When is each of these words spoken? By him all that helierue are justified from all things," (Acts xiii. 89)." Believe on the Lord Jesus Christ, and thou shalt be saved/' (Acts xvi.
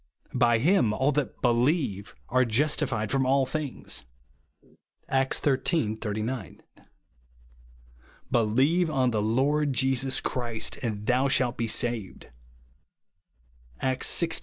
By 0.33 0.57
him 0.57 0.93
all 0.93 1.11
that 1.11 1.39
helierue 1.43 2.11
are 2.29 2.43
justified 2.43 3.11
from 3.11 3.23
all 3.23 3.45
things," 3.45 4.03
(Acts 5.07 5.39
xiii. 5.43 5.95
89)." 6.03 6.61
Believe 8.31 8.89
on 8.89 9.11
the 9.11 9.21
Lord 9.21 9.73
Jesus 9.73 10.19
Christ, 10.19 10.79
and 10.81 11.05
thou 11.05 11.27
shalt 11.27 11.55
be 11.55 11.67
saved/' 11.67 12.29
(Acts 13.79 14.09
xvi. 14.19 14.39